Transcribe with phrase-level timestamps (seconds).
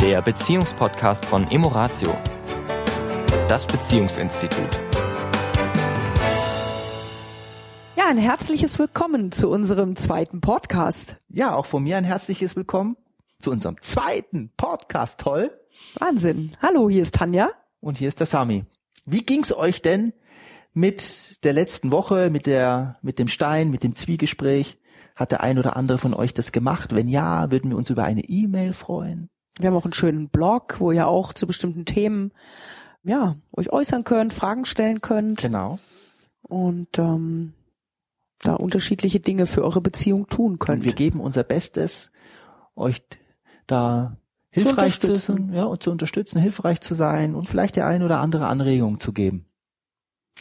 [0.00, 2.16] der Beziehungspodcast von Emoratio,
[3.48, 4.80] das Beziehungsinstitut.
[7.96, 11.16] Ja, ein herzliches Willkommen zu unserem zweiten Podcast.
[11.28, 12.96] Ja, auch von mir ein herzliches Willkommen
[13.38, 15.20] zu unserem zweiten Podcast.
[15.20, 15.50] Toll.
[15.96, 16.52] Wahnsinn.
[16.62, 17.50] Hallo, hier ist Tanja.
[17.80, 18.64] Und hier ist der Sami.
[19.04, 20.14] Wie ging's euch denn
[20.72, 24.78] mit der letzten Woche, mit der, mit dem Stein, mit dem Zwiegespräch?
[25.14, 26.94] Hat der ein oder andere von euch das gemacht?
[26.94, 29.28] Wenn ja, würden wir uns über eine E-Mail freuen.
[29.58, 32.32] Wir haben auch einen schönen Blog, wo ihr auch zu bestimmten Themen
[33.02, 35.78] ja euch äußern könnt, Fragen stellen könnt Genau.
[36.42, 37.54] und ähm,
[38.42, 40.84] da unterschiedliche Dinge für eure Beziehung tun Und könnt.
[40.84, 42.10] wir geben unser Bestes,
[42.74, 43.02] euch
[43.66, 44.16] da
[44.50, 45.52] hilfreich zu, unterstützen.
[45.52, 49.12] ja, und zu unterstützen, hilfreich zu sein und vielleicht die ein oder andere Anregung zu
[49.12, 49.46] geben.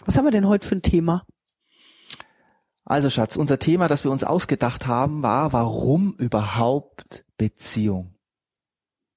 [0.05, 1.25] Was haben wir denn heute für ein Thema?
[2.85, 8.15] Also Schatz, unser Thema, das wir uns ausgedacht haben, war, warum überhaupt Beziehung?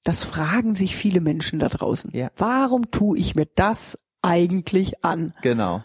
[0.04, 2.10] Das fragen sich viele Menschen da draußen.
[2.12, 2.30] Ja.
[2.36, 5.34] Warum tue ich mir das eigentlich an?
[5.42, 5.84] Genau.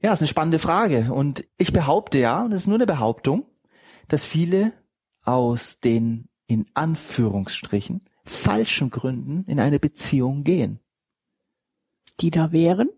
[0.00, 1.12] Ja, ist eine spannende Frage.
[1.12, 3.46] Und ich behaupte ja, und das ist nur eine Behauptung,
[4.08, 4.72] dass viele
[5.22, 10.80] aus den in Anführungsstrichen falschen Gründen in eine Beziehung gehen.
[12.20, 12.88] Die da wären?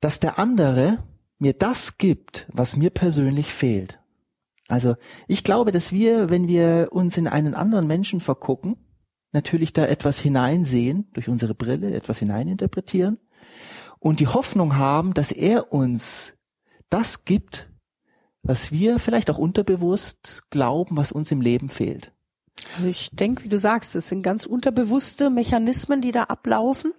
[0.00, 1.02] Dass der andere
[1.38, 4.00] mir das gibt, was mir persönlich fehlt.
[4.74, 4.96] Also
[5.28, 8.76] ich glaube, dass wir, wenn wir uns in einen anderen Menschen vergucken,
[9.30, 13.20] natürlich da etwas hineinsehen, durch unsere Brille etwas hineininterpretieren
[14.00, 16.34] und die Hoffnung haben, dass er uns
[16.90, 17.70] das gibt,
[18.42, 22.12] was wir vielleicht auch unterbewusst glauben, was uns im Leben fehlt.
[22.76, 26.94] Also ich denke, wie du sagst, es sind ganz unterbewusste Mechanismen, die da ablaufen.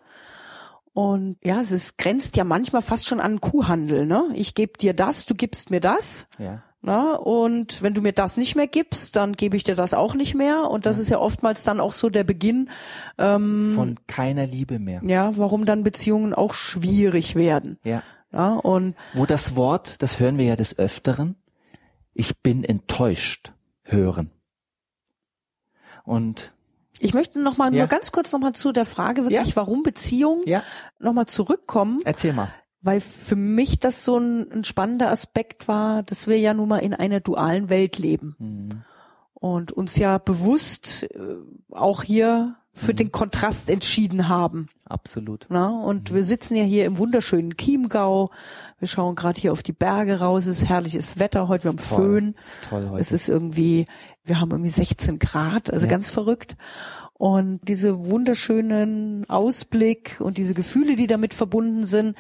[0.94, 4.06] Und ja, es ist, grenzt ja manchmal fast schon an Kuhhandel.
[4.06, 4.30] Ne?
[4.34, 6.28] Ich gebe dir das, du gibst mir das.
[6.40, 6.64] Ja.
[6.86, 7.18] Ne?
[7.20, 10.36] Und wenn du mir das nicht mehr gibst, dann gebe ich dir das auch nicht
[10.36, 10.70] mehr.
[10.70, 12.70] Und das ist ja oftmals dann auch so der Beginn,
[13.18, 15.02] ähm, Von keiner Liebe mehr.
[15.04, 17.80] ja, warum dann Beziehungen auch schwierig werden.
[17.84, 18.04] Ja.
[18.32, 21.36] Ja, und Wo das Wort, das hören wir ja des Öfteren,
[22.14, 23.52] ich bin enttäuscht,
[23.84, 24.30] hören.
[26.04, 26.54] Und
[27.00, 27.80] ich möchte noch mal Ja.
[27.80, 29.56] nur ganz kurz noch mal zu der Frage wirklich, Ja.
[29.56, 30.64] warum Beziehungen ja,
[31.00, 32.00] noch mal zurückkommen.
[32.06, 32.50] erzähl mal.
[32.86, 36.78] Weil für mich das so ein, ein spannender Aspekt war, dass wir ja nun mal
[36.80, 38.82] in einer dualen Welt leben Mhm.
[39.34, 41.18] und uns ja bewusst äh,
[41.72, 42.98] auch hier für Mhm.
[42.98, 44.68] den Kontrast entschieden haben.
[44.88, 45.48] Absolut.
[45.50, 45.70] Na?
[45.70, 48.30] Und wir sitzen ja hier im wunderschönen Chiemgau.
[48.80, 50.46] Wir schauen gerade hier auf die Berge raus.
[50.46, 51.64] Es ist herrliches Wetter heute.
[51.66, 51.78] Wir haben.
[51.80, 52.36] Föhn.
[52.46, 53.00] Ist toll heute.
[53.02, 53.86] Es ist irgendwie,
[54.26, 55.90] wir haben irgendwie 16 Grad, also Ja.
[55.90, 56.56] ganz verrückt.
[57.18, 62.18] Und diese wunderschönen Ausblick und diese Gefühle, die damit verbunden sind,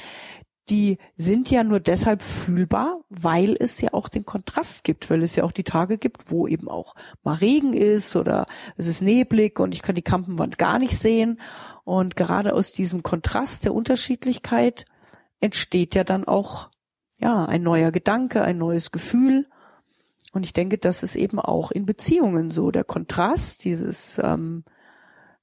[0.69, 5.35] die sind ja nur deshalb fühlbar, weil es ja auch den Kontrast gibt, weil es
[5.35, 9.59] ja auch die Tage gibt, wo eben auch mal Regen ist oder es ist neblig
[9.59, 11.39] und ich kann die Kampenwand gar nicht sehen.
[11.83, 14.85] Und gerade aus diesem Kontrast der Unterschiedlichkeit
[15.39, 16.69] entsteht ja dann auch,
[17.17, 19.47] ja, ein neuer Gedanke, ein neues Gefühl.
[20.33, 22.71] Und ich denke, das ist eben auch in Beziehungen so.
[22.71, 24.65] Der Kontrast, dieses ähm,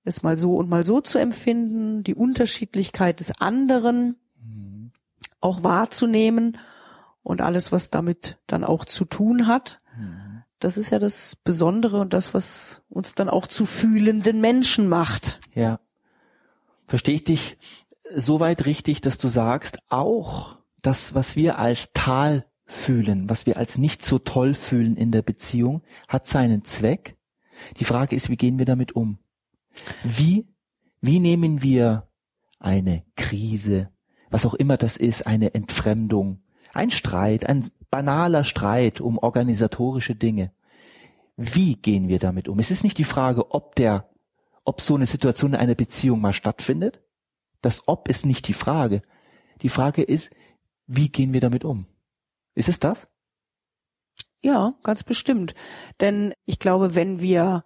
[0.05, 4.17] es mal so und mal so zu empfinden, die Unterschiedlichkeit des anderen.
[5.43, 6.59] Auch wahrzunehmen
[7.23, 9.79] und alles, was damit dann auch zu tun hat.
[10.59, 15.41] Das ist ja das Besondere und das, was uns dann auch zu fühlenden Menschen macht.
[15.55, 15.81] Ja.
[16.87, 17.59] Verstehe ich dich
[18.15, 23.79] soweit richtig, dass du sagst, auch das, was wir als Tal fühlen, was wir als
[23.79, 27.17] nicht so toll fühlen in der Beziehung, hat seinen Zweck.
[27.79, 29.19] Die Frage ist, wie gehen wir damit um?
[30.05, 30.47] Wie,
[31.01, 32.09] wie nehmen wir
[32.61, 33.91] eine Krise,
[34.33, 36.41] was auch immer das ist, eine Entfremdung,
[36.75, 40.53] ein Streit, ein banaler Streit um organisatorische Dinge.
[41.37, 42.59] Wie gehen wir damit um?
[42.59, 44.09] Es ist nicht die Frage, ob der
[44.65, 47.03] ob so eine Situation in einer Beziehung mal stattfindet.
[47.61, 49.03] Das Ob ist nicht die Frage.
[49.63, 50.33] Die Frage ist,
[50.87, 51.87] wie gehen wir damit um?
[52.55, 53.09] Ist es das?
[54.41, 55.55] Ja, ganz bestimmt.
[56.01, 57.65] Denn ich glaube, wenn wir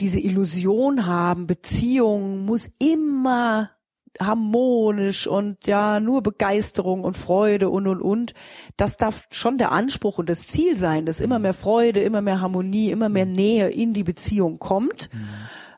[0.00, 3.70] diese Illusion haben, Beziehung muss immer
[4.20, 8.34] harmonisch und ja, nur Begeisterung und Freude und und und.
[8.76, 12.40] Das darf schon der Anspruch und das Ziel sein, dass immer mehr Freude, immer mehr
[12.40, 15.10] Harmonie, immer mehr Nähe in die Beziehung kommt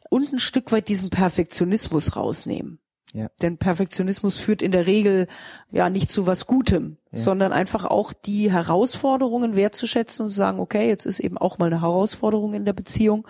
[0.09, 2.81] und ein Stück weit diesen Perfektionismus rausnehmen.
[3.13, 3.29] Ja.
[3.43, 5.27] Denn Perfektionismus führt in der Regel
[5.73, 10.87] ja nicht zu was Gutem, sondern einfach auch die Herausforderungen wertzuschätzen und zu sagen, okay,
[10.87, 13.27] jetzt ist eben auch mal eine Herausforderung in der Beziehung.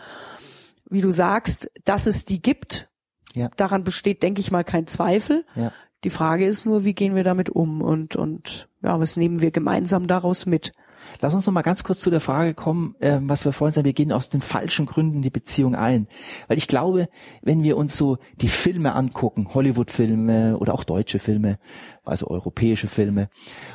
[0.91, 2.90] Wie du sagst, dass es die gibt,
[3.35, 3.49] Ja.
[3.57, 5.45] daran besteht, denke ich mal, kein Zweifel.
[5.55, 5.73] Ja.
[6.03, 9.51] Die Frage ist nur, wie gehen wir damit um und, und ja, was nehmen wir
[9.51, 10.73] gemeinsam daraus mit?
[11.21, 13.85] Lass uns noch mal ganz kurz zu der Frage kommen, äh, was wir vorhin sagen,
[13.85, 16.09] wir gehen aus den falschen Gründen die Beziehung ein.
[16.49, 17.09] Weil ich glaube,
[17.43, 21.59] wenn wir uns so die Filme angucken, Hollywood-Filme oder auch deutsche Filme,
[22.05, 23.29] also europäische Filme,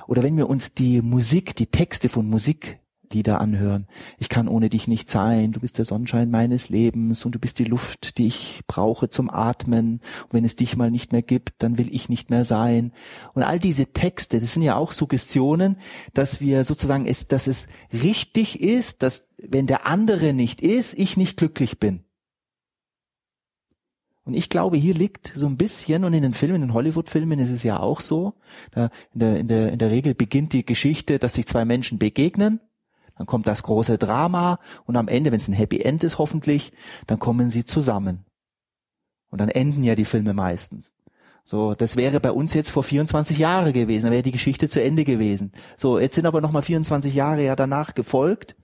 [0.07, 2.79] oder wenn wir uns die Musik, die Texte von Musik
[3.13, 3.87] Lieder anhören.
[4.17, 5.51] Ich kann ohne dich nicht sein.
[5.51, 9.29] Du bist der Sonnenschein meines Lebens und du bist die Luft, die ich brauche zum
[9.29, 10.01] Atmen.
[10.23, 12.91] Und wenn es dich mal nicht mehr gibt, dann will ich nicht mehr sein.
[13.33, 15.77] Und all diese Texte, das sind ja auch Suggestionen,
[16.13, 21.17] dass wir sozusagen es, dass es richtig ist, dass wenn der andere nicht ist, ich
[21.17, 22.05] nicht glücklich bin.
[24.25, 27.37] Und ich glaube, hier liegt so ein bisschen, und in den Filmen, in den Hollywood-Filmen
[27.37, 28.33] ist es ja auch so,
[28.71, 31.99] da in, der, in, der, in der Regel beginnt die Geschichte, dass sich zwei Menschen
[31.99, 32.59] begegnen
[33.17, 36.73] dann kommt das große Drama und am Ende, wenn es ein Happy End ist hoffentlich,
[37.07, 38.25] dann kommen sie zusammen.
[39.29, 40.93] Und dann enden ja die Filme meistens.
[41.43, 44.81] So, das wäre bei uns jetzt vor 24 Jahren gewesen, dann wäre die Geschichte zu
[44.81, 45.51] Ende gewesen.
[45.77, 48.55] So, jetzt sind aber nochmal 24 Jahre ja danach gefolgt,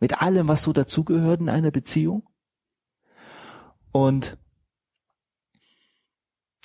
[0.00, 2.26] mit allem, was so dazugehört in einer Beziehung.
[3.92, 4.38] Und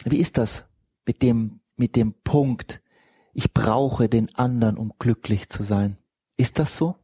[0.05, 0.67] wie ist das
[1.05, 2.81] mit dem, mit dem Punkt,
[3.33, 5.97] ich brauche den anderen, um glücklich zu sein?
[6.37, 6.95] Ist das so?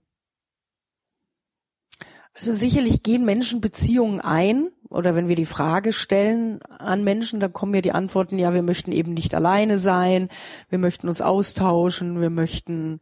[2.37, 7.51] Also sicherlich gehen Menschen Beziehungen ein oder wenn wir die Frage stellen an Menschen, dann
[7.51, 10.29] kommen ja die Antworten, ja, wir möchten eben nicht alleine sein,
[10.69, 12.99] wir möchten uns austauschen, wir möchten,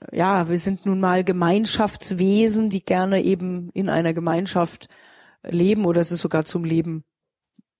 [0.00, 4.88] äh, ja, wir sind nun mal Gemeinschaftswesen, die gerne eben in einer Gemeinschaft
[5.42, 7.04] leben oder es ist sogar zum Leben,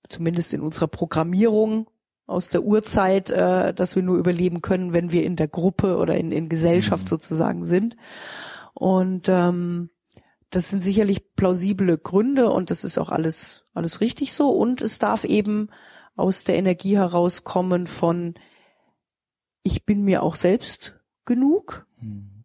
[0.09, 1.89] zumindest in unserer Programmierung
[2.27, 6.15] aus der Urzeit, äh, dass wir nur überleben können, wenn wir in der Gruppe oder
[6.15, 7.09] in, in Gesellschaft mhm.
[7.09, 7.95] sozusagen sind.
[8.73, 9.89] Und ähm,
[10.49, 14.49] das sind sicherlich plausible Gründe und das ist auch alles, alles richtig so.
[14.49, 15.69] Und es darf eben
[16.15, 18.33] aus der Energie herauskommen von,
[19.63, 22.43] ich bin mir auch selbst genug, mhm.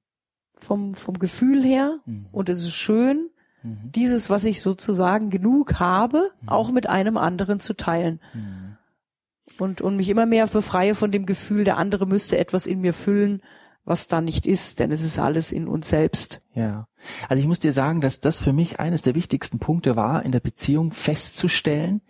[0.52, 1.98] vom, vom Gefühl her.
[2.04, 2.26] Mhm.
[2.30, 3.30] Und es ist schön,
[3.62, 3.90] mhm.
[3.94, 6.48] dieses, was ich sozusagen genug habe, mhm.
[6.48, 8.20] auch mit einem anderen zu teilen.
[8.34, 8.76] Mhm.
[9.58, 12.92] Und, und mich immer mehr befreie von dem Gefühl, der andere müsste etwas in mir
[12.92, 13.42] füllen,
[13.84, 16.40] was da nicht ist, denn es ist alles in uns selbst.
[16.54, 16.88] Ja.
[17.28, 20.32] Also ich muss dir sagen, dass das für mich eines der wichtigsten Punkte war, in
[20.32, 22.00] der Beziehung festzustellen,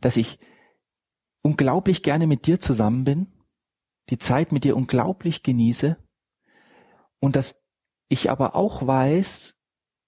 [0.00, 0.38] dass ich
[1.42, 3.26] unglaublich gerne mit dir zusammen bin,
[4.08, 5.98] die Zeit mit dir unglaublich genieße
[7.20, 7.60] und dass
[8.08, 9.56] ich aber auch weiß,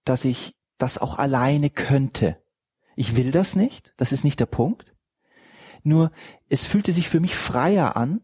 [0.05, 2.43] dass ich das auch alleine könnte.
[2.96, 4.94] Ich will das nicht, das ist nicht der Punkt.
[5.82, 6.12] Nur
[6.49, 8.23] es fühlte sich für mich freier an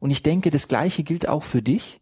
[0.00, 2.00] und ich denke, das Gleiche gilt auch für dich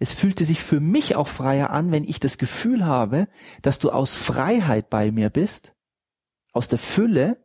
[0.00, 3.28] es fühlte sich für mich auch freier an, wenn ich das Gefühl habe,
[3.60, 5.74] dass du aus Freiheit bei mir bist,
[6.52, 7.44] aus der Fülle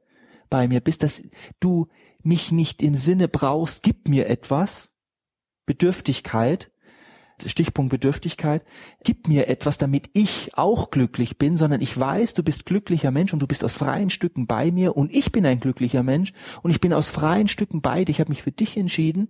[0.50, 1.22] bei mir bist, dass
[1.60, 1.88] du
[2.24, 4.90] mich nicht im Sinne brauchst, gib mir etwas,
[5.66, 6.72] Bedürftigkeit,
[7.46, 8.64] Stichpunkt Bedürftigkeit,
[9.04, 13.34] gib mir etwas, damit ich auch glücklich bin, sondern ich weiß, du bist glücklicher Mensch
[13.34, 16.32] und du bist aus freien Stücken bei mir und ich bin ein glücklicher Mensch
[16.64, 19.28] und ich bin aus freien Stücken bei dir, ich habe mich für dich entschieden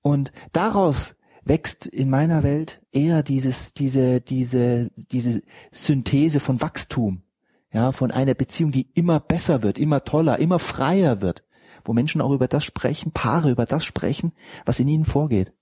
[0.00, 1.17] und daraus
[1.48, 5.42] wächst in meiner Welt eher dieses, diese, diese, diese
[5.72, 7.22] Synthese von Wachstum,
[7.72, 11.44] ja, von einer Beziehung, die immer besser wird, immer toller, immer freier wird,
[11.84, 14.32] wo Menschen auch über das sprechen, Paare über das sprechen,
[14.64, 15.52] was in ihnen vorgeht.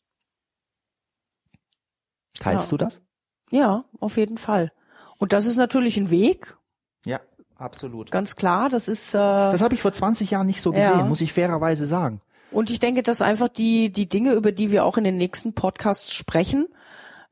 [2.39, 2.71] Teilst ja.
[2.71, 3.03] du das?
[3.51, 4.73] Ja, auf jeden Fall.
[5.19, 6.57] Und das ist natürlich ein Weg.
[7.05, 7.21] Ja,
[7.57, 8.11] absolut.
[8.11, 9.15] Ganz klar, das ist.
[9.15, 11.05] Äh, das habe ich vor 20 Jahren nicht so gesehen, ja.
[11.05, 12.21] muss ich fairerweise sagen.
[12.51, 15.55] Und ich denke, dass einfach die, die Dinge, über die wir auch in den nächsten
[15.55, 16.69] Podcasts sprechen,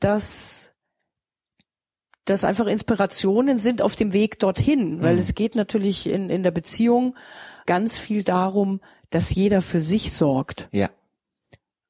[0.01, 0.73] dass
[2.25, 5.19] das einfach Inspirationen sind auf dem Weg dorthin, weil mhm.
[5.19, 7.17] es geht natürlich in, in der Beziehung
[7.67, 8.81] ganz viel darum,
[9.11, 10.69] dass jeder für sich sorgt.
[10.73, 10.91] Ja.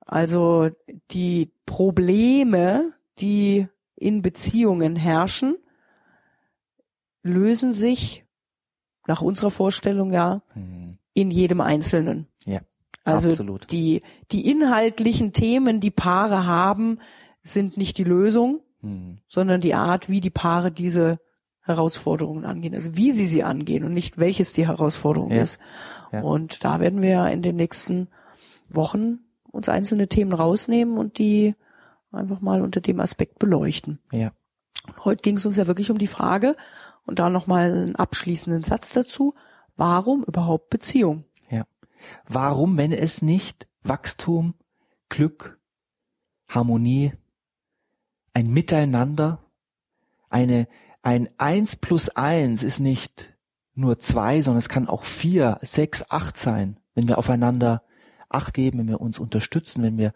[0.05, 0.71] Also
[1.13, 5.57] die Probleme, die in Beziehungen herrschen,
[7.23, 8.25] lösen sich
[9.07, 10.99] nach unserer Vorstellung ja mhm.
[11.15, 12.27] in jedem Einzelnen.
[13.05, 13.71] Also Absolut.
[13.71, 16.99] die, die inhaltlichen Themen, die Paare haben,
[17.43, 19.19] sind nicht die Lösung, mhm.
[19.29, 21.19] sondern die Art, wie die Paare diese
[21.61, 25.43] Herausforderungen angehen, also wie sie sie angehen und nicht welches die Herausforderung ja.
[25.43, 25.61] ist.
[26.13, 26.23] Ja.
[26.23, 28.09] Und da werden wir in den nächsten
[28.71, 29.21] Wochen
[29.51, 31.55] uns einzelne Themen rausnehmen und die
[32.11, 33.99] einfach mal unter dem Aspekt beleuchten.
[34.13, 34.33] Ja.
[34.87, 36.57] Und heute ging es uns ja wirklich um die Frage
[37.07, 39.35] und da nochmal einen abschließenden Satz dazu.
[39.77, 41.25] Warum überhaupt Beziehung?
[42.27, 44.55] Warum, wenn es nicht Wachstum,
[45.09, 45.59] Glück,
[46.49, 47.13] Harmonie,
[48.33, 49.45] ein Miteinander,
[50.29, 50.67] eine,
[51.03, 53.33] ein Eins plus Eins ist nicht
[53.75, 57.83] nur zwei, sondern es kann auch vier, sechs, acht sein, wenn wir aufeinander
[58.29, 60.13] Acht geben, wenn wir uns unterstützen, wenn wir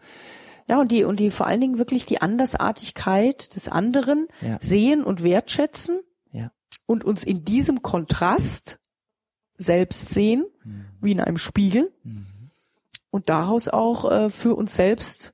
[0.66, 4.58] Ja, und die, und die vor allen Dingen wirklich die Andersartigkeit des anderen Ja.
[4.60, 6.00] sehen und wertschätzen
[6.32, 6.50] Ja.
[6.86, 8.78] und uns in diesem Kontrast
[9.58, 10.84] selbst sehen, Mhm.
[11.00, 11.92] wie in einem Spiegel
[13.10, 15.32] und daraus auch äh, für uns selbst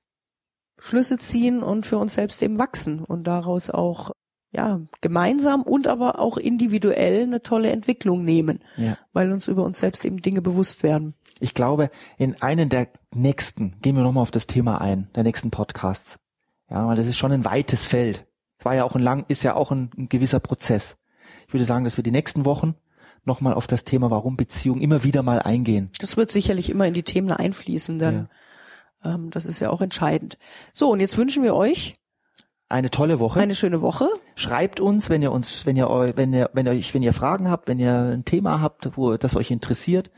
[0.78, 4.10] Schlüsse ziehen und für uns selbst eben wachsen und daraus auch
[4.52, 8.96] ja gemeinsam und aber auch individuell eine tolle Entwicklung nehmen, Ja.
[9.12, 11.14] weil uns über uns selbst eben Dinge bewusst werden.
[11.40, 15.50] Ich glaube, in einen der nächsten, gehen wir nochmal auf das Thema ein, der nächsten
[15.50, 16.18] Podcasts.
[16.70, 18.26] Ja, weil das ist schon ein weites Feld.
[18.58, 20.96] Es war ja auch ein lang, ist ja auch ein, ein gewisser Prozess.
[21.48, 22.74] Ich würde sagen, dass wir die nächsten Wochen
[23.24, 25.90] nochmal auf das Thema, warum Beziehung immer wieder mal eingehen.
[26.00, 28.28] Das wird sicherlich immer in die Themen einfließen, denn
[29.04, 30.38] ähm, das ist ja auch entscheidend.
[30.72, 31.94] So, und jetzt wünschen wir euch
[32.68, 33.40] Eine tolle Woche.
[33.40, 34.08] eine schöne Woche.
[34.34, 37.12] Schreibt uns, wenn ihr uns, wenn ihr, eu- wenn ihr, wenn ihr euch, wenn ihr
[37.12, 40.10] Fragen habt, wenn ihr ein Thema habt, wo das euch interessiert,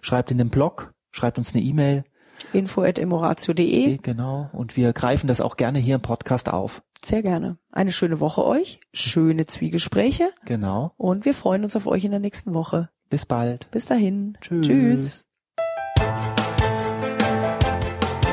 [0.00, 2.04] schreibt in den Blog, schreibt uns eine E-Mail,
[2.52, 3.98] info.emoratio.de.
[3.98, 6.82] genau, und wir greifen das auch gerne hier im Podcast auf.
[7.04, 7.58] Sehr gerne.
[7.70, 10.92] Eine schöne Woche euch, schöne Zwiegespräche Genau.
[10.96, 12.90] und wir freuen uns auf euch in der nächsten Woche.
[13.08, 13.70] Bis bald.
[13.70, 14.36] Bis dahin.
[14.40, 14.66] Tschüss.
[14.66, 15.24] Tschüss.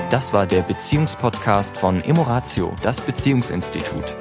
[0.09, 4.15] Das war der Beziehungspodcast von Emoratio, das Beziehungsinstitut.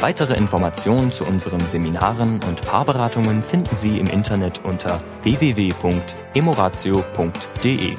[0.00, 7.94] Weitere Informationen zu unseren Seminaren und Paarberatungen finden Sie im Internet unter www.emoratio.de.